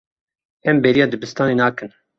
Em 0.69 0.77
bêriya 0.83 1.05
dibistanê 1.11 1.55
nakin. 1.59 1.89